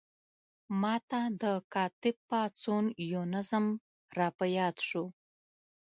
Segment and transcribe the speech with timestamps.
[0.81, 1.43] ما ته د
[1.73, 3.65] کاتب پاڅون یو نظم
[4.17, 5.05] را په یاد شو.